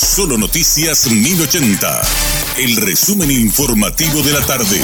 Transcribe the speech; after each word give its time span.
Solo 0.00 0.38
Noticias 0.38 1.10
1080. 1.10 2.02
El 2.56 2.76
resumen 2.76 3.32
informativo 3.32 4.22
de 4.22 4.32
la 4.32 4.40
tarde. 4.46 4.80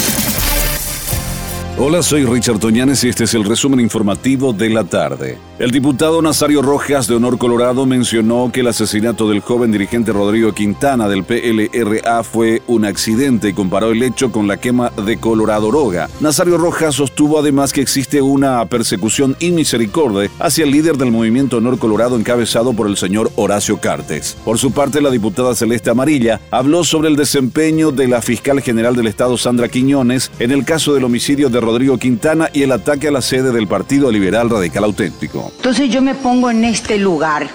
Hola, 1.79 2.02
soy 2.02 2.25
Richard 2.25 2.58
Toñanes 2.58 3.05
y 3.05 3.10
este 3.10 3.23
es 3.23 3.35
el 3.35 3.45
resumen 3.45 3.79
informativo 3.79 4.53
de 4.53 4.71
la 4.71 4.83
tarde. 4.83 5.39
El 5.57 5.71
diputado 5.71 6.21
Nazario 6.21 6.63
Rojas 6.63 7.07
de 7.07 7.15
Honor 7.15 7.39
Colorado 7.39 7.87
mencionó 7.87 8.51
que 8.53 8.61
el 8.61 8.66
asesinato 8.66 9.29
del 9.29 9.39
joven 9.39 9.71
dirigente 9.71 10.12
Rodrigo 10.12 10.52
Quintana 10.52 11.09
del 11.09 11.23
PLRA 11.23 12.25
fue 12.25 12.62
un 12.66 12.84
accidente 12.84 13.50
y 13.50 13.52
comparó 13.52 13.93
el 13.93 14.02
hecho 14.02 14.32
con 14.32 14.48
la 14.48 14.56
quema 14.56 14.91
de 14.91 15.16
Colorado 15.19 15.70
Roga. 15.70 16.09
Nazario 16.19 16.59
Rojas 16.59 16.96
sostuvo 16.96 17.38
además 17.38 17.73
que 17.73 17.82
existe 17.82 18.20
una 18.20 18.66
persecución 18.66 19.37
inmisericordia 19.38 20.29
hacia 20.41 20.64
el 20.64 20.73
líder 20.73 20.96
del 20.96 21.12
movimiento 21.12 21.59
Honor 21.59 21.79
Colorado 21.79 22.16
encabezado 22.16 22.73
por 22.73 22.89
el 22.89 22.96
señor 22.96 23.30
Horacio 23.36 23.79
Cartes. 23.79 24.36
Por 24.45 24.59
su 24.59 24.73
parte, 24.73 25.00
la 25.00 25.11
diputada 25.11 25.55
Celeste 25.55 25.89
Amarilla 25.89 26.41
habló 26.50 26.83
sobre 26.83 27.11
el 27.11 27.14
desempeño 27.14 27.92
de 27.92 28.09
la 28.09 28.23
fiscal 28.23 28.61
general 28.61 28.97
del 28.97 29.06
Estado 29.06 29.36
Sandra 29.36 29.69
Quiñones 29.69 30.33
en 30.41 30.50
el 30.50 30.64
caso 30.64 30.95
del 30.95 31.05
homicidio 31.05 31.48
de 31.48 31.61
Rodrigo 31.61 31.97
Quintana 31.97 32.50
y 32.52 32.62
el 32.62 32.73
ataque 32.73 33.06
a 33.06 33.12
la 33.12 33.23
sede 33.23 33.52
del 33.52 33.69
Partido 33.69 34.11
Liberal 34.11 34.50
Radical 34.50 34.83
Auténtico. 34.83 35.44
Entonces 35.57 35.91
yo 35.91 36.03
me 36.03 36.15
pongo 36.15 36.51
en 36.51 36.65
este 36.65 36.98
lugar 36.98 37.48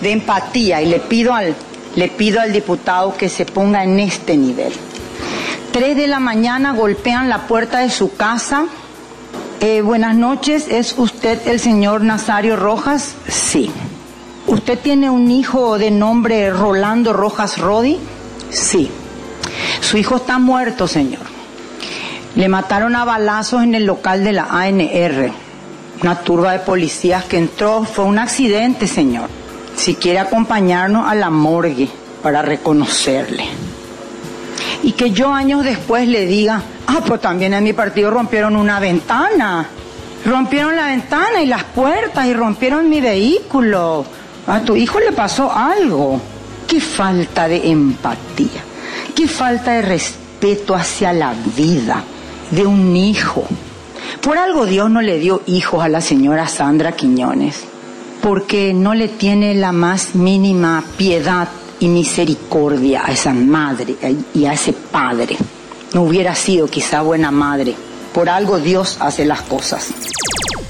de 0.00 0.12
empatía 0.12 0.82
y 0.82 0.86
le 0.86 1.00
pido 1.00 1.34
al, 1.34 1.54
le 1.94 2.08
pido 2.08 2.40
al 2.40 2.52
diputado 2.52 3.16
que 3.16 3.28
se 3.28 3.44
ponga 3.44 3.84
en 3.84 4.00
este 4.00 4.36
nivel. 4.36 4.72
Tres 5.72 5.96
de 5.96 6.06
la 6.06 6.20
mañana 6.20 6.72
golpean 6.72 7.28
la 7.28 7.46
puerta 7.46 7.78
de 7.80 7.90
su 7.90 8.14
casa. 8.14 8.66
Eh, 9.60 9.80
buenas 9.82 10.14
noches, 10.14 10.68
¿es 10.68 10.94
usted 10.96 11.46
el 11.48 11.60
señor 11.60 12.02
Nazario 12.02 12.56
Rojas? 12.56 13.14
Sí. 13.28 13.70
¿Usted 14.46 14.78
tiene 14.78 15.10
un 15.10 15.30
hijo 15.30 15.76
de 15.78 15.90
nombre 15.90 16.50
Rolando 16.50 17.12
Rojas 17.12 17.58
Rodi? 17.58 17.98
Sí. 18.50 18.90
Su 19.80 19.98
hijo 19.98 20.16
está 20.16 20.38
muerto, 20.38 20.86
señor. 20.86 21.22
Le 22.36 22.48
mataron 22.48 22.94
a 22.96 23.04
balazos 23.04 23.62
en 23.62 23.74
el 23.74 23.86
local 23.86 24.24
de 24.24 24.32
la 24.32 24.44
ANR. 24.44 25.45
Una 26.02 26.20
turba 26.20 26.52
de 26.52 26.58
policías 26.60 27.24
que 27.24 27.38
entró. 27.38 27.84
Fue 27.84 28.04
un 28.04 28.18
accidente, 28.18 28.86
señor. 28.86 29.28
Si 29.76 29.94
quiere 29.94 30.18
acompañarnos 30.18 31.08
a 31.08 31.14
la 31.14 31.30
morgue 31.30 31.88
para 32.22 32.42
reconocerle. 32.42 33.44
Y 34.82 34.92
que 34.92 35.10
yo 35.10 35.32
años 35.32 35.64
después 35.64 36.06
le 36.06 36.26
diga, 36.26 36.62
ah, 36.86 37.00
pues 37.06 37.20
también 37.20 37.54
en 37.54 37.64
mi 37.64 37.72
partido 37.72 38.10
rompieron 38.10 38.56
una 38.56 38.78
ventana. 38.78 39.66
Rompieron 40.24 40.76
la 40.76 40.86
ventana 40.86 41.42
y 41.42 41.46
las 41.46 41.64
puertas 41.64 42.26
y 42.26 42.34
rompieron 42.34 42.88
mi 42.88 43.00
vehículo. 43.00 44.04
A 44.46 44.60
tu 44.60 44.76
hijo 44.76 45.00
le 45.00 45.12
pasó 45.12 45.50
algo. 45.52 46.20
Qué 46.66 46.80
falta 46.80 47.48
de 47.48 47.70
empatía. 47.70 48.62
Qué 49.14 49.26
falta 49.26 49.72
de 49.72 49.82
respeto 49.82 50.74
hacia 50.74 51.12
la 51.12 51.32
vida 51.56 52.02
de 52.50 52.66
un 52.66 52.94
hijo. 52.96 53.46
Por 54.26 54.38
algo 54.38 54.66
Dios 54.66 54.90
no 54.90 55.02
le 55.02 55.20
dio 55.20 55.42
hijos 55.46 55.84
a 55.84 55.88
la 55.88 56.00
señora 56.00 56.48
Sandra 56.48 56.96
Quiñones, 56.96 57.62
porque 58.20 58.74
no 58.74 58.92
le 58.92 59.06
tiene 59.06 59.54
la 59.54 59.70
más 59.70 60.16
mínima 60.16 60.82
piedad 60.96 61.46
y 61.78 61.86
misericordia 61.86 63.06
a 63.06 63.12
esa 63.12 63.32
madre 63.32 63.94
y 64.34 64.46
a 64.46 64.52
ese 64.52 64.72
padre. 64.72 65.36
No 65.94 66.02
hubiera 66.02 66.34
sido 66.34 66.66
quizá 66.66 67.02
buena 67.02 67.30
madre. 67.30 67.76
Por 68.12 68.28
algo 68.28 68.58
Dios 68.58 68.96
hace 68.98 69.24
las 69.24 69.42
cosas. 69.42 69.92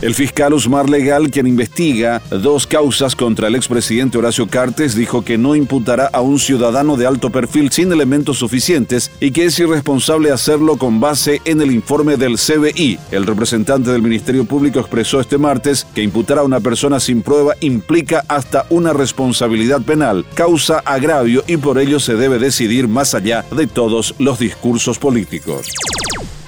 El 0.02 0.14
fiscal 0.14 0.52
Usmar 0.52 0.90
Legal, 0.90 1.30
quien 1.30 1.46
investiga 1.46 2.20
dos 2.28 2.66
causas 2.66 3.16
contra 3.16 3.48
el 3.48 3.54
expresidente 3.54 4.18
Horacio 4.18 4.46
Cartes, 4.46 4.94
dijo 4.94 5.24
que 5.24 5.38
no 5.38 5.56
imputará 5.56 6.10
a 6.12 6.20
un 6.20 6.38
ciudadano 6.38 6.98
de 6.98 7.06
alto 7.06 7.30
perfil 7.30 7.72
sin 7.72 7.90
elementos 7.90 8.36
suficientes 8.38 9.10
y 9.20 9.30
que 9.30 9.46
es 9.46 9.58
irresponsable 9.58 10.30
hacerlo 10.30 10.76
con 10.76 11.00
base 11.00 11.40
en 11.46 11.62
el 11.62 11.70
informe 11.70 12.18
del 12.18 12.36
CBI. 12.36 12.98
El 13.10 13.26
representante 13.26 13.90
del 13.90 14.02
Ministerio 14.02 14.44
Público 14.44 14.80
expresó 14.80 15.18
este 15.18 15.38
martes 15.38 15.86
que 15.94 16.02
imputar 16.02 16.38
a 16.38 16.44
una 16.44 16.60
persona 16.60 17.00
sin 17.00 17.22
prueba 17.22 17.54
implica 17.60 18.22
hasta 18.28 18.66
una 18.68 18.92
responsabilidad 18.92 19.80
penal, 19.80 20.26
causa 20.34 20.80
agravio 20.80 21.42
y 21.46 21.56
por 21.56 21.78
ello 21.78 22.00
se 22.00 22.16
debe 22.16 22.38
decidir 22.38 22.86
más 22.86 23.14
allá 23.14 23.46
de 23.50 23.66
todos 23.66 24.14
los 24.18 24.38
discursos 24.38 24.98
políticos. 24.98 25.68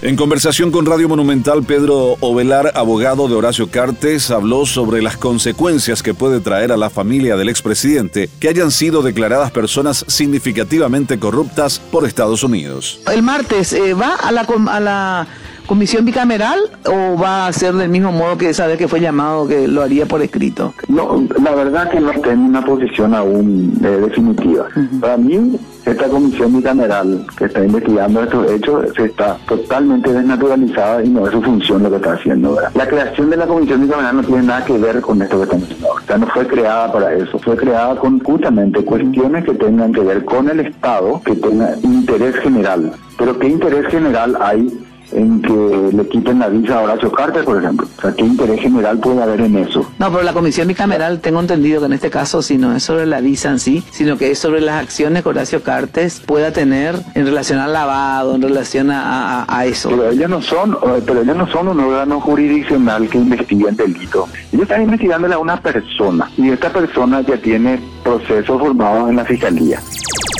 En 0.00 0.14
conversación 0.14 0.70
con 0.70 0.86
Radio 0.86 1.08
Monumental, 1.08 1.64
Pedro 1.64 2.16
Ovelar, 2.20 2.70
abogado 2.76 3.26
de 3.26 3.34
Horacio 3.34 3.68
Cartes, 3.68 4.30
habló 4.30 4.64
sobre 4.64 5.02
las 5.02 5.16
consecuencias 5.16 6.04
que 6.04 6.14
puede 6.14 6.38
traer 6.38 6.70
a 6.70 6.76
la 6.76 6.88
familia 6.88 7.36
del 7.36 7.48
expresidente 7.48 8.30
que 8.38 8.48
hayan 8.48 8.70
sido 8.70 9.02
declaradas 9.02 9.50
personas 9.50 10.04
significativamente 10.06 11.18
corruptas 11.18 11.80
por 11.80 12.06
Estados 12.06 12.44
Unidos. 12.44 13.00
El 13.12 13.24
martes 13.24 13.72
eh, 13.72 13.92
va 13.92 14.14
a 14.14 14.30
la, 14.30 14.42
a 14.42 14.78
la 14.78 15.26
comisión 15.68 16.04
bicameral 16.04 16.58
o 16.86 17.16
va 17.16 17.46
a 17.46 17.52
ser 17.52 17.74
del 17.74 17.90
mismo 17.90 18.10
modo 18.10 18.38
que 18.38 18.52
saber 18.54 18.78
que 18.78 18.88
fue 18.88 19.00
llamado, 19.00 19.46
que 19.46 19.68
lo 19.68 19.82
haría 19.82 20.06
por 20.06 20.22
escrito? 20.22 20.72
No, 20.88 21.22
la 21.40 21.54
verdad 21.54 21.90
que 21.90 22.00
no 22.00 22.10
tengo 22.12 22.46
una 22.46 22.64
posición 22.64 23.14
aún 23.14 23.78
eh, 23.84 23.86
definitiva. 23.86 24.66
Para 24.98 25.18
mí, 25.18 25.58
esta 25.84 26.08
comisión 26.08 26.56
bicameral 26.56 27.26
que 27.36 27.44
está 27.44 27.64
investigando 27.64 28.22
estos 28.22 28.50
hechos 28.50 28.86
se 28.96 29.04
está 29.04 29.36
totalmente 29.46 30.10
desnaturalizada 30.12 31.04
y 31.04 31.10
no 31.10 31.26
es 31.26 31.32
su 31.32 31.42
función 31.42 31.82
lo 31.82 31.90
que 31.90 31.96
está 31.96 32.14
haciendo. 32.14 32.58
La 32.74 32.88
creación 32.88 33.28
de 33.28 33.36
la 33.36 33.46
comisión 33.46 33.82
bicameral 33.82 34.16
no 34.16 34.22
tiene 34.22 34.42
nada 34.42 34.64
que 34.64 34.78
ver 34.78 35.00
con 35.02 35.20
esto 35.20 35.36
que 35.36 35.42
estamos 35.44 35.64
haciendo. 35.64 35.88
O 35.88 36.00
sea, 36.00 36.16
no 36.16 36.26
fue 36.28 36.46
creada 36.46 36.90
para 36.90 37.12
eso, 37.12 37.38
fue 37.38 37.56
creada 37.56 37.94
con 37.96 38.18
justamente 38.20 38.82
cuestiones 38.82 39.44
que 39.44 39.52
tengan 39.52 39.92
que 39.92 40.00
ver 40.00 40.24
con 40.24 40.48
el 40.48 40.60
Estado, 40.60 41.20
que 41.24 41.36
tenga 41.36 41.74
interés 41.82 42.36
general. 42.36 42.92
Pero 43.18 43.38
¿qué 43.38 43.48
interés 43.48 43.86
general 43.88 44.36
hay 44.40 44.87
en 45.12 45.40
que 45.42 45.96
le 45.96 46.08
quiten 46.08 46.38
la 46.38 46.48
visa 46.48 46.78
a 46.78 46.82
Horacio 46.82 47.10
Carter, 47.10 47.44
por 47.44 47.58
ejemplo. 47.58 47.86
O 47.98 48.00
sea, 48.00 48.12
¿qué 48.12 48.24
interés 48.24 48.60
general 48.60 48.98
puede 48.98 49.22
haber 49.22 49.40
en 49.40 49.56
eso? 49.56 49.90
No, 49.98 50.10
pero 50.10 50.22
la 50.22 50.32
comisión 50.32 50.68
bicameral, 50.68 51.20
tengo 51.20 51.40
entendido 51.40 51.80
que 51.80 51.86
en 51.86 51.92
este 51.94 52.10
caso, 52.10 52.42
si 52.42 52.58
no 52.58 52.74
es 52.74 52.82
sobre 52.82 53.06
la 53.06 53.20
visa 53.20 53.50
en 53.50 53.58
sí, 53.58 53.82
sino 53.90 54.16
que 54.18 54.30
es 54.30 54.38
sobre 54.38 54.60
las 54.60 54.82
acciones 54.82 55.22
que 55.22 55.28
Horacio 55.28 55.62
Cartes 55.62 56.20
pueda 56.20 56.52
tener 56.52 56.94
en 57.14 57.26
relación 57.26 57.58
al 57.58 57.72
lavado, 57.72 58.34
en 58.34 58.42
relación 58.42 58.90
a, 58.90 59.46
eso. 59.64 59.90
Pero 59.90 60.10
ellos 60.10 60.30
no 60.30 60.40
son, 60.40 60.72
eh, 60.72 61.02
pero 61.04 61.22
ellos 61.22 61.36
no 61.36 61.46
son 61.48 61.68
un 61.68 61.80
órgano 61.80 62.20
jurisdiccional 62.20 63.08
que 63.08 63.18
investiga 63.18 63.70
el 63.70 63.76
delito. 63.76 64.28
Ellos 64.52 64.62
están 64.62 64.82
investigándole 64.82 65.34
a 65.34 65.38
una 65.38 65.60
persona 65.60 66.30
y 66.36 66.50
esta 66.50 66.70
persona 66.70 67.20
ya 67.22 67.36
tiene 67.36 67.80
procesos 68.04 68.58
formados 68.58 69.10
en 69.10 69.16
la 69.16 69.24
fiscalía. 69.24 69.80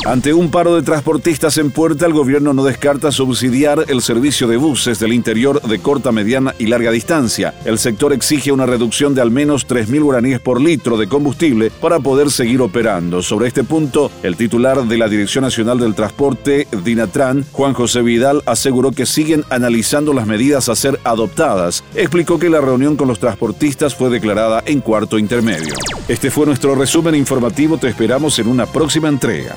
Ante 0.05 0.33
un 0.33 0.51
paro 0.51 0.75
de 0.75 0.83
transportistas 0.83 1.59
en 1.59 1.71
puerta, 1.71 2.07
el 2.07 2.13
gobierno 2.13 2.55
no 2.55 2.65
descarta 2.65 3.13
subsidiar 3.13 3.85
el 3.89 4.01
servicio 4.01 4.47
de 4.47 4.57
buses 4.57 4.99
del 5.01 5.13
interior 5.13 5.61
de 5.61 5.81
corta, 5.81 6.13
mediana 6.13 6.55
y 6.59 6.67
larga 6.67 6.91
distancia. 6.91 7.55
El 7.65 7.79
sector 7.79 8.13
exige 8.13 8.53
una 8.53 8.65
reducción 8.65 9.15
de 9.15 9.21
al 9.21 9.31
menos 9.31 9.67
3.000 9.67 10.03
guaraníes 10.03 10.41
por 10.41 10.61
litro 10.61 10.97
de 10.97 11.09
combustible 11.09 11.71
para 11.71 12.01
poder 12.01 12.31
seguir 12.31 12.63
operando. 12.63 13.23
Sobre 13.23 13.49
este 13.49 13.65
punto, 13.65 14.11
el 14.23 14.37
titular 14.37 14.85
de 14.85 14.99
la 14.99 15.09
Dirección 15.09 15.43
Nacional 15.43 15.79
del 15.79 15.95
Transporte, 15.95 16.69
Dinatran, 16.85 17.45
Juan 17.53 17.75
José 17.75 18.01
Vidal, 18.01 18.43
aseguró 18.47 18.93
que 18.93 19.05
siguen 19.05 19.45
analizando 19.51 20.15
las 20.15 20.27
medidas 20.27 20.69
a 20.69 20.77
ser 20.77 20.99
adoptadas. 21.05 21.85
Explicó 21.95 22.39
que 22.39 22.49
la 22.49 22.61
reunión 22.61 22.97
con 22.97 23.09
los 23.09 23.19
transportistas 23.19 23.95
fue 23.95 24.11
declarada 24.11 24.63
en 24.65 24.81
cuarto 24.81 25.19
intermedio. 25.19 25.75
Este 26.07 26.31
fue 26.31 26.47
nuestro 26.47 26.75
resumen 26.75 27.15
informativo. 27.15 27.77
Te 27.77 27.89
esperamos 27.89 28.39
en 28.39 28.49
una 28.49 28.65
próxima 28.65 29.09
entrega. 29.09 29.57